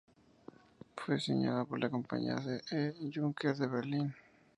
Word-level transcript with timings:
Fue 0.95 1.13
diseñada 1.13 1.63
por 1.63 1.79
la 1.79 1.87
compañía 1.91 2.35
C. 2.39 2.59
E. 2.71 3.11
Junker 3.13 3.55
de 3.55 3.67
Berlin. 3.67 4.15